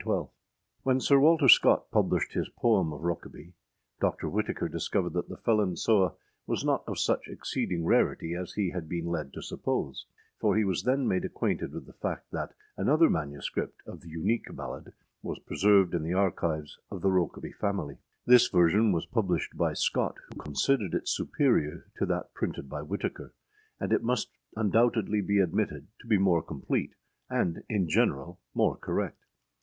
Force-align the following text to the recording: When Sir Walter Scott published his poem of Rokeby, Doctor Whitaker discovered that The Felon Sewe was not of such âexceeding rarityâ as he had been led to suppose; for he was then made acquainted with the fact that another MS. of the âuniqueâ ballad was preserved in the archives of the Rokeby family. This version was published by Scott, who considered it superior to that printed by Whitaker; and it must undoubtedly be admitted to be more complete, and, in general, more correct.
When 0.81 0.99
Sir 0.99 1.19
Walter 1.19 1.47
Scott 1.47 1.91
published 1.91 2.33
his 2.33 2.49
poem 2.49 2.91
of 2.91 3.01
Rokeby, 3.03 3.53
Doctor 3.99 4.27
Whitaker 4.27 4.67
discovered 4.67 5.13
that 5.13 5.29
The 5.29 5.37
Felon 5.37 5.75
Sewe 5.75 6.15
was 6.47 6.65
not 6.65 6.83
of 6.87 6.97
such 6.97 7.27
âexceeding 7.27 7.83
rarityâ 7.83 8.41
as 8.41 8.53
he 8.53 8.71
had 8.71 8.89
been 8.89 9.05
led 9.05 9.31
to 9.33 9.43
suppose; 9.43 10.07
for 10.39 10.57
he 10.57 10.63
was 10.63 10.81
then 10.81 11.07
made 11.07 11.23
acquainted 11.23 11.71
with 11.71 11.85
the 11.85 11.93
fact 11.93 12.31
that 12.31 12.55
another 12.75 13.11
MS. 13.11 13.47
of 13.85 14.01
the 14.01 14.11
âuniqueâ 14.15 14.55
ballad 14.55 14.93
was 15.21 15.37
preserved 15.37 15.93
in 15.93 16.01
the 16.01 16.15
archives 16.15 16.79
of 16.89 17.01
the 17.01 17.11
Rokeby 17.11 17.53
family. 17.53 17.99
This 18.25 18.47
version 18.47 18.91
was 18.91 19.05
published 19.05 19.55
by 19.55 19.73
Scott, 19.73 20.17
who 20.29 20.41
considered 20.41 20.95
it 20.95 21.07
superior 21.07 21.85
to 21.97 22.07
that 22.07 22.33
printed 22.33 22.67
by 22.67 22.81
Whitaker; 22.81 23.35
and 23.79 23.93
it 23.93 24.01
must 24.01 24.31
undoubtedly 24.55 25.21
be 25.21 25.37
admitted 25.37 25.89
to 25.99 26.07
be 26.07 26.17
more 26.17 26.41
complete, 26.41 26.95
and, 27.29 27.63
in 27.69 27.87
general, 27.87 28.39
more 28.55 28.75
correct. 28.77 29.19